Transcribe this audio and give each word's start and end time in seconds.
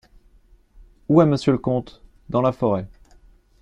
Où 1.09 1.21
est 1.21 1.27
Monsieur 1.27 1.51
le 1.51 1.59
comte? 1.59 2.01
Dans 2.27 2.41
la 2.41 2.51
forêt. 2.51 2.87